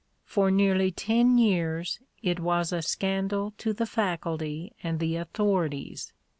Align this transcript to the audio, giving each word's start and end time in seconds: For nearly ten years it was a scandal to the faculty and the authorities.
For 0.25 0.49
nearly 0.49 0.89
ten 0.89 1.37
years 1.37 1.99
it 2.23 2.39
was 2.39 2.73
a 2.73 2.81
scandal 2.81 3.53
to 3.59 3.71
the 3.71 3.85
faculty 3.85 4.73
and 4.81 4.99
the 4.99 5.15
authorities. 5.15 6.11